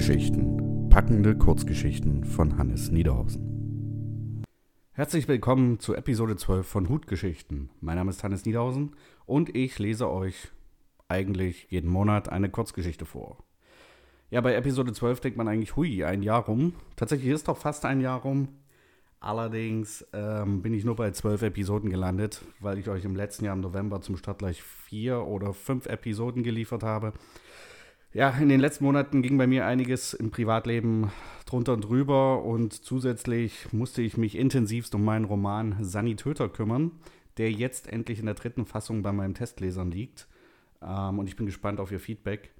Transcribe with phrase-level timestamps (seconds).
[0.00, 0.88] Hutgeschichten.
[0.88, 4.42] Packende Kurzgeschichten von Hannes Niederhausen.
[4.92, 7.68] Herzlich willkommen zu Episode 12 von Hutgeschichten.
[7.82, 8.96] Mein Name ist Hannes Niederhausen
[9.26, 10.52] und ich lese euch
[11.08, 13.44] eigentlich jeden Monat eine Kurzgeschichte vor.
[14.30, 16.72] Ja, bei Episode 12 denkt man eigentlich, hui, ein Jahr rum.
[16.96, 18.48] Tatsächlich ist doch fast ein Jahr rum.
[19.20, 23.54] Allerdings ähm, bin ich nur bei zwölf Episoden gelandet, weil ich euch im letzten Jahr
[23.54, 27.12] im November zum Start gleich vier oder fünf Episoden geliefert habe.
[28.12, 31.12] Ja, in den letzten Monaten ging bei mir einiges im Privatleben
[31.46, 36.90] drunter und drüber und zusätzlich musste ich mich intensivst um meinen Roman Sanitöter kümmern,
[37.36, 40.26] der jetzt endlich in der dritten Fassung bei meinen Testlesern liegt.
[40.82, 42.50] Ähm, und ich bin gespannt auf ihr Feedback.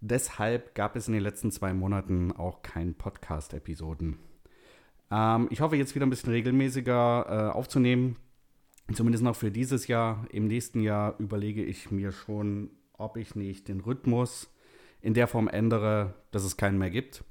[0.00, 4.18] Deshalb gab es in den letzten zwei Monaten auch keine Podcast-Episoden.
[5.10, 8.18] Ähm, ich hoffe jetzt wieder ein bisschen regelmäßiger äh, aufzunehmen.
[8.92, 10.26] Zumindest noch für dieses Jahr.
[10.30, 14.48] Im nächsten Jahr überlege ich mir schon, ob ich nicht den Rhythmus
[15.02, 17.24] in der Form ändere, dass es keinen mehr gibt.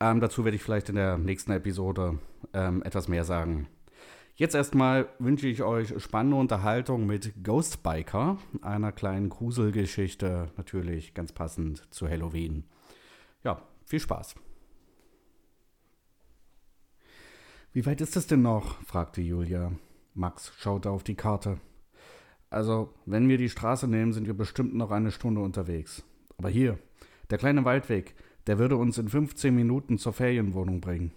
[0.00, 2.18] Ähm, dazu werde ich vielleicht in der nächsten Episode
[2.52, 3.68] ähm, etwas mehr sagen.
[4.34, 11.32] Jetzt erstmal wünsche ich euch spannende Unterhaltung mit Ghost Biker, einer kleinen Gruselgeschichte, natürlich ganz
[11.32, 12.64] passend zu Halloween.
[13.44, 14.34] Ja, viel Spaß.
[17.72, 18.82] Wie weit ist es denn noch?
[18.82, 19.72] fragte Julia.
[20.14, 21.58] Max schaute auf die Karte.
[22.50, 26.02] Also, wenn wir die Straße nehmen, sind wir bestimmt noch eine Stunde unterwegs.
[26.36, 26.78] Aber hier,
[27.32, 28.14] der kleine Waldweg,
[28.46, 31.12] der würde uns in 15 Minuten zur Ferienwohnung bringen.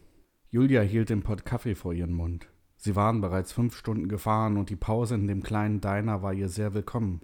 [0.50, 2.48] Julia hielt den Pott Kaffee vor ihren Mund.
[2.78, 6.48] Sie waren bereits fünf Stunden gefahren und die Pause in dem kleinen Diner war ihr
[6.48, 7.20] sehr willkommen.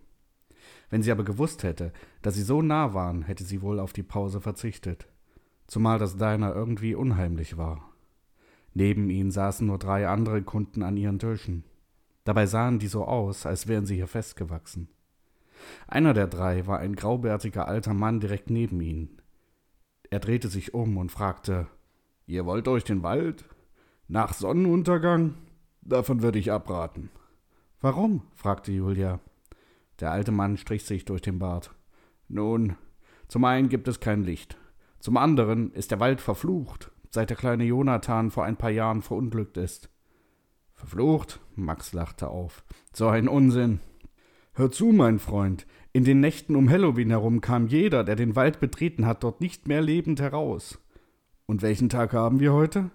[0.89, 4.03] Wenn sie aber gewusst hätte, dass sie so nah waren, hätte sie wohl auf die
[4.03, 5.07] Pause verzichtet.
[5.67, 7.93] Zumal das Diner irgendwie unheimlich war.
[8.73, 11.63] Neben ihnen saßen nur drei andere Kunden an ihren Tischen.
[12.25, 14.89] Dabei sahen die so aus, als wären sie hier festgewachsen.
[15.87, 19.21] Einer der drei war ein graubärtiger alter Mann direkt neben ihnen.
[20.09, 21.67] Er drehte sich um und fragte
[22.25, 23.45] Ihr wollt euch den Wald?
[24.07, 25.35] Nach Sonnenuntergang?
[25.81, 27.09] Davon würde ich abraten.
[27.81, 28.21] Warum?
[28.35, 29.19] fragte Julia.
[29.99, 31.71] Der alte Mann strich sich durch den Bart.
[32.27, 32.75] Nun,
[33.27, 34.57] zum einen gibt es kein Licht.
[34.99, 39.57] Zum anderen ist der Wald verflucht, seit der kleine Jonathan vor ein paar Jahren verunglückt
[39.57, 39.89] ist.
[40.73, 41.39] Verflucht?
[41.55, 42.63] Max lachte auf.
[42.93, 43.79] So ein Unsinn.
[44.53, 45.65] Hör zu, mein Freund.
[45.93, 49.67] In den Nächten um Halloween herum kam jeder, der den Wald betreten hat, dort nicht
[49.69, 50.77] mehr lebend heraus.
[51.45, 52.91] Und welchen Tag haben wir heute?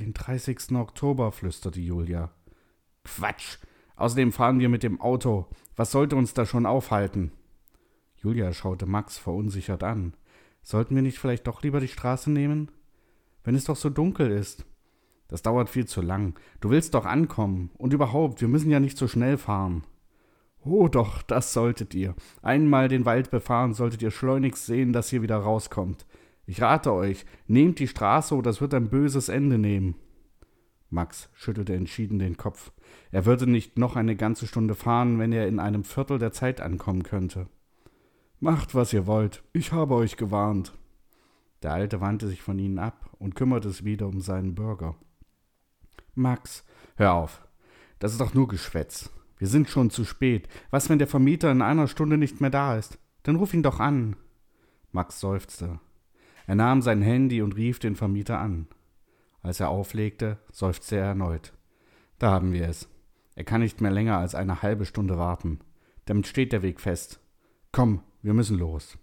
[0.00, 0.72] Den 30.
[0.72, 2.32] Oktober, flüsterte Julia.
[3.04, 3.58] Quatsch.
[3.94, 5.46] Außerdem fahren wir mit dem Auto.
[5.76, 7.30] Was sollte uns da schon aufhalten?
[8.16, 10.14] Julia schaute Max verunsichert an.
[10.64, 12.72] Sollten wir nicht vielleicht doch lieber die Straße nehmen?
[13.44, 14.64] Wenn es doch so dunkel ist.
[15.28, 16.38] Das dauert viel zu lang.
[16.60, 17.70] Du willst doch ankommen.
[17.78, 19.84] Und überhaupt, wir müssen ja nicht so schnell fahren.
[20.64, 22.14] Oh doch, das solltet ihr.
[22.40, 26.06] Einmal den Wald befahren, solltet ihr schleunigst sehen, dass ihr wieder rauskommt.
[26.46, 29.96] Ich rate euch, nehmt die Straße oder es wird ein böses Ende nehmen.
[30.88, 32.70] Max schüttelte entschieden den Kopf.
[33.10, 36.60] Er würde nicht noch eine ganze Stunde fahren, wenn er in einem Viertel der Zeit
[36.60, 37.48] ankommen könnte.
[38.38, 40.74] Macht, was ihr wollt, ich habe euch gewarnt.
[41.62, 44.96] Der Alte wandte sich von ihnen ab und kümmerte sich wieder um seinen Bürger.
[46.14, 46.64] Max,
[46.96, 47.46] hör auf.
[47.98, 49.10] Das ist doch nur Geschwätz.
[49.42, 50.48] Wir sind schon zu spät.
[50.70, 53.00] Was, wenn der Vermieter in einer Stunde nicht mehr da ist?
[53.24, 54.14] Dann ruf ihn doch an.
[54.92, 55.80] Max seufzte.
[56.46, 58.68] Er nahm sein Handy und rief den Vermieter an.
[59.40, 61.52] Als er auflegte, seufzte er erneut.
[62.20, 62.88] Da haben wir es.
[63.34, 65.58] Er kann nicht mehr länger als eine halbe Stunde warten.
[66.04, 67.18] Damit steht der Weg fest.
[67.72, 68.96] Komm, wir müssen los.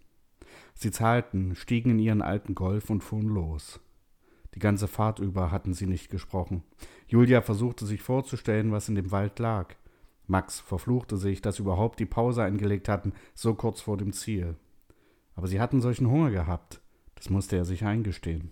[0.74, 3.82] Sie zahlten, stiegen in ihren alten Golf und fuhren los.
[4.56, 6.64] Die ganze Fahrt über hatten sie nicht gesprochen.
[7.10, 9.76] Julia versuchte sich vorzustellen, was in dem Wald lag.
[10.30, 14.56] Max verfluchte sich, dass sie überhaupt die Pause eingelegt hatten, so kurz vor dem Ziel.
[15.36, 16.82] Aber sie hatten solchen Hunger gehabt.
[17.16, 18.52] Das musste er sich eingestehen.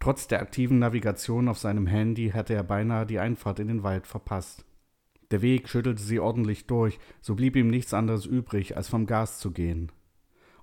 [0.00, 4.06] Trotz der aktiven Navigation auf seinem Handy hatte er beinahe die Einfahrt in den Wald
[4.06, 4.64] verpasst.
[5.30, 9.38] Der Weg schüttelte sie ordentlich durch, so blieb ihm nichts anderes übrig, als vom Gas
[9.38, 9.90] zu gehen.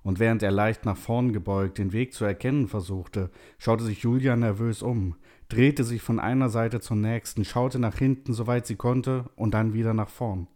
[0.02, 4.36] Und während er leicht nach vorn gebeugt den Weg zu erkennen versuchte, schaute sich Julia
[4.36, 5.16] nervös um
[5.50, 9.74] drehte sich von einer Seite zur nächsten, schaute nach hinten, soweit sie konnte, und dann
[9.74, 10.46] wieder nach vorn.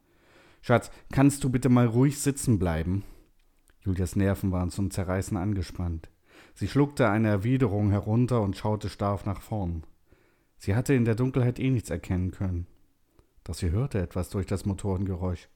[0.62, 3.02] Schatz, kannst du bitte mal ruhig sitzen bleiben?
[3.80, 6.08] Julias Nerven waren zum Zerreißen angespannt.
[6.54, 9.82] Sie schluckte eine Erwiderung herunter und schaute starr nach vorn.
[10.56, 12.66] Sie hatte in der Dunkelheit eh nichts erkennen können.
[13.42, 15.48] Doch sie hörte etwas durch das Motorengeräusch.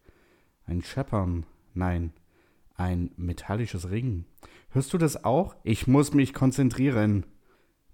[0.67, 2.12] Ein Scheppern, nein,
[2.78, 4.25] ein metallisches Ringen.
[4.70, 5.56] Hörst du das auch?
[5.64, 7.26] Ich muss mich konzentrieren.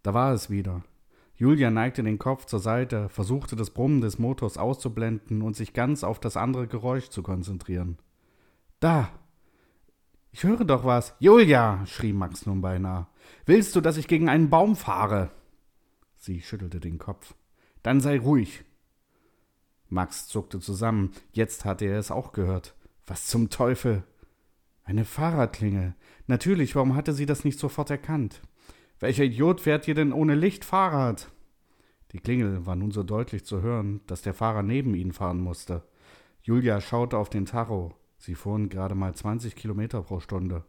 [0.02, 0.84] Da war es wieder.
[1.36, 6.04] Julia neigte den Kopf zur Seite, versuchte das Brummen des Motors auszublenden und sich ganz
[6.04, 7.98] auf das andere Geräusch zu konzentrieren.
[8.78, 9.10] Da!
[10.30, 11.14] Ich höre doch was.
[11.18, 13.06] Julia, schrie Max nun beinahe.
[13.46, 15.30] Willst du, dass ich gegen einen Baum fahre?
[16.16, 17.34] Sie schüttelte den Kopf.
[17.82, 18.64] Dann sei ruhig.
[19.88, 21.12] Max zuckte zusammen.
[21.32, 22.74] Jetzt hatte er es auch gehört.
[23.06, 24.04] Was zum Teufel?
[24.84, 25.94] Eine Fahrradklingel.
[26.26, 28.42] Natürlich, warum hatte sie das nicht sofort erkannt?
[29.00, 31.32] Welcher Idiot fährt hier denn ohne Licht Fahrrad?
[32.12, 35.82] Die Klingel war nun so deutlich zu hören, dass der Fahrer neben ihnen fahren musste.
[36.42, 37.94] Julia schaute auf den Tacho.
[38.18, 40.64] Sie fuhren gerade mal 20 Kilometer pro Stunde.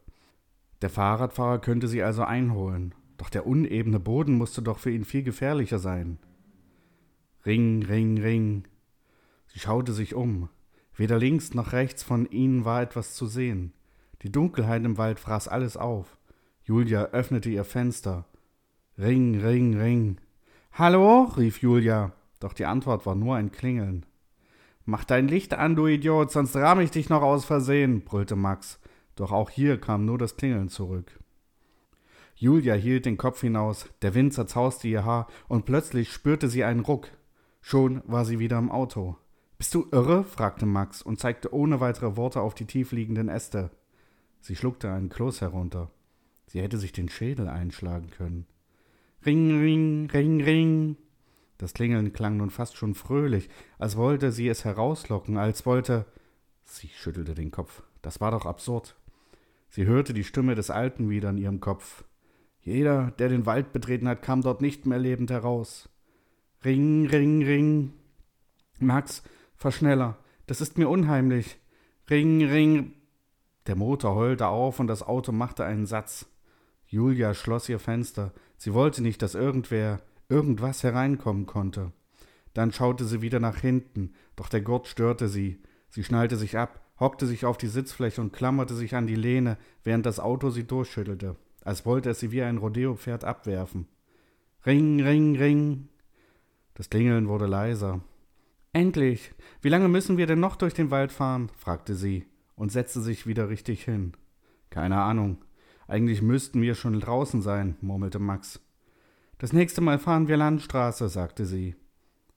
[0.82, 5.22] Der Fahrradfahrer könnte sie also einholen, doch der unebene Boden musste doch für ihn viel
[5.22, 6.18] gefährlicher sein.
[7.44, 8.64] Ring, ring, ring.
[9.46, 10.48] Sie schaute sich um.
[10.94, 13.72] Weder links noch rechts von ihnen war etwas zu sehen.
[14.26, 16.18] Die Dunkelheit im Wald fraß alles auf.
[16.64, 18.24] Julia öffnete ihr Fenster.
[18.98, 20.16] Ring, ring, ring.
[20.72, 21.30] Hallo?
[21.36, 24.04] rief Julia, doch die Antwort war nur ein Klingeln.
[24.84, 28.80] Mach dein Licht an, du Idiot, sonst rahm ich dich noch aus Versehen, brüllte Max,
[29.14, 31.20] doch auch hier kam nur das Klingeln zurück.
[32.34, 36.80] Julia hielt den Kopf hinaus, der Wind zerzauste ihr Haar, und plötzlich spürte sie einen
[36.80, 37.12] Ruck.
[37.60, 39.18] Schon war sie wieder im Auto.
[39.56, 40.24] Bist du irre?
[40.24, 43.70] fragte Max und zeigte ohne weitere Worte auf die tiefliegenden Äste.
[44.46, 45.90] Sie schluckte einen Kloß herunter.
[46.46, 48.46] Sie hätte sich den Schädel einschlagen können.
[49.26, 50.96] Ring, ring, ring, ring.
[51.58, 56.06] Das Klingeln klang nun fast schon fröhlich, als wollte sie es herauslocken, als wollte.
[56.64, 57.82] Sie schüttelte den Kopf.
[58.02, 58.94] Das war doch absurd.
[59.68, 62.04] Sie hörte die Stimme des Alten wieder in ihrem Kopf.
[62.60, 65.88] Jeder, der den Wald betreten hat, kam dort nicht mehr lebend heraus.
[66.64, 67.94] Ring, ring, ring.
[68.78, 69.24] Max,
[69.56, 70.18] fahr schneller.
[70.46, 71.58] Das ist mir unheimlich.
[72.08, 72.95] Ring, ring.
[73.66, 76.26] Der Motor heulte auf und das Auto machte einen Satz.
[76.86, 78.32] Julia schloss ihr Fenster.
[78.56, 81.92] Sie wollte nicht, dass irgendwer, irgendwas hereinkommen konnte.
[82.54, 85.60] Dann schaute sie wieder nach hinten, doch der Gurt störte sie.
[85.90, 89.58] Sie schnallte sich ab, hockte sich auf die Sitzfläche und klammerte sich an die Lehne,
[89.82, 93.88] während das Auto sie durchschüttelte, als wollte es sie wie ein Rodeopferd abwerfen.
[94.64, 95.88] Ring, ring, ring.
[96.74, 98.00] Das Klingeln wurde leiser.
[98.72, 99.32] Endlich.
[99.60, 101.50] Wie lange müssen wir denn noch durch den Wald fahren?
[101.56, 104.12] fragte sie und setzte sich wieder richtig hin.
[104.70, 105.38] Keine Ahnung.
[105.86, 108.60] Eigentlich müssten wir schon draußen sein, murmelte Max.
[109.38, 111.76] Das nächste Mal fahren wir Landstraße, sagte sie.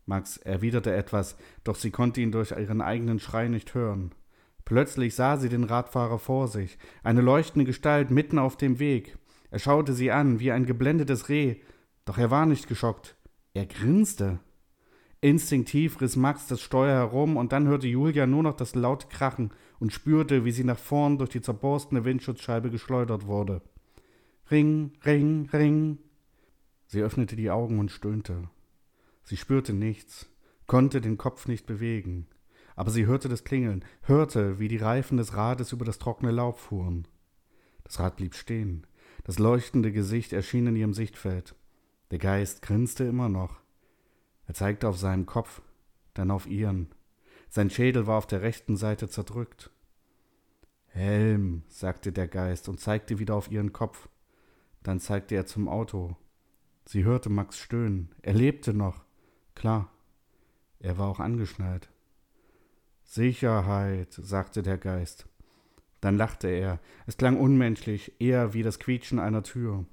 [0.06, 4.12] Max erwiderte etwas, doch sie konnte ihn durch ihren eigenen Schrei nicht hören.
[4.66, 9.18] Plötzlich sah sie den Radfahrer vor sich, eine leuchtende Gestalt mitten auf dem Weg.
[9.50, 11.58] Er schaute sie an wie ein geblendetes Reh,
[12.06, 13.16] doch er war nicht geschockt.
[13.54, 14.40] Er grinste.
[15.22, 19.52] Instinktiv riss Max das Steuer herum und dann hörte Julia nur noch das laute Krachen
[19.80, 23.62] und spürte, wie sie nach vorn durch die zerborstene Windschutzscheibe geschleudert wurde.
[24.50, 25.98] Ring, ring, ring.
[26.88, 28.50] Sie öffnete die Augen und stöhnte.
[29.24, 30.30] Sie spürte nichts,
[30.68, 32.28] konnte den Kopf nicht bewegen,
[32.76, 36.58] aber sie hörte das Klingeln, hörte, wie die Reifen des Rades über das trockene Laub
[36.58, 37.08] fuhren.
[37.84, 38.88] Das Rad blieb stehen,
[39.26, 41.56] das leuchtende Gesicht erschien in ihrem Sichtfeld.
[42.10, 43.60] Der Geist grinste immer noch.
[44.50, 45.62] Er zeigte auf seinen Kopf,
[46.16, 46.88] dann auf ihren.
[47.50, 49.70] Sein Schädel war auf der rechten Seite zerdrückt.
[50.88, 54.10] Helm, sagte der Geist und zeigte wieder auf ihren Kopf.
[54.82, 56.18] Dann zeigte er zum Auto.
[56.84, 58.10] Sie hörte Max stöhnen.
[58.24, 59.06] Er lebte noch.
[59.54, 59.92] Klar.
[60.80, 61.92] Er war auch angeschnallt.
[63.04, 65.28] Sicherheit, sagte der Geist.
[66.02, 66.80] Dann lachte er.
[67.06, 69.86] Es klang unmenschlich, eher wie das Quietschen einer Tür.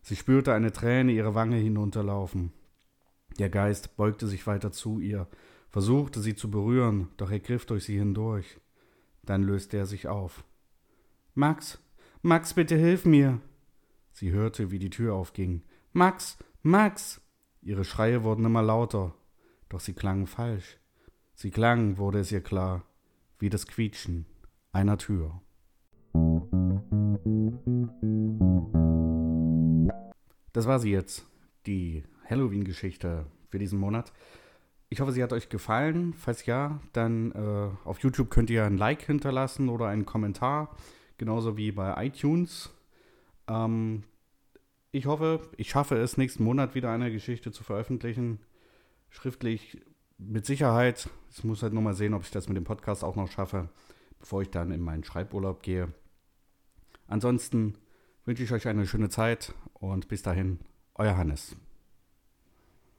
[0.00, 2.54] Sie spürte eine Träne ihre Wange hinunterlaufen.
[3.38, 5.28] Der Geist beugte sich weiter zu ihr,
[5.70, 8.58] versuchte sie zu berühren, doch er griff durch sie hindurch.
[9.22, 10.44] Dann löste er sich auf.
[11.34, 11.78] Max,
[12.22, 13.40] Max, bitte hilf mir.
[14.12, 15.62] Sie hörte, wie die Tür aufging.
[15.92, 17.20] Max, Max.
[17.62, 19.14] Ihre Schreie wurden immer lauter,
[19.68, 20.78] doch sie klangen falsch.
[21.34, 22.84] Sie klangen, wurde es ihr klar,
[23.38, 24.26] wie das Quietschen
[24.72, 25.40] einer Tür.
[30.52, 31.26] Das war sie jetzt,
[31.66, 34.12] die Halloween-Geschichte für diesen Monat.
[34.90, 36.14] Ich hoffe, sie hat euch gefallen.
[36.14, 40.74] Falls ja, dann äh, auf YouTube könnt ihr ein Like hinterlassen oder einen Kommentar,
[41.18, 42.70] genauso wie bei iTunes.
[43.48, 44.04] Ähm,
[44.90, 48.40] ich hoffe, ich schaffe es, nächsten Monat wieder eine Geschichte zu veröffentlichen.
[49.10, 49.78] Schriftlich
[50.16, 51.10] mit Sicherheit.
[51.30, 53.68] Ich muss halt nur mal sehen, ob ich das mit dem Podcast auch noch schaffe,
[54.18, 55.92] bevor ich dann in meinen Schreiburlaub gehe.
[57.06, 57.74] Ansonsten
[58.24, 60.60] wünsche ich euch eine schöne Zeit und bis dahin,
[60.94, 61.56] euer Hannes.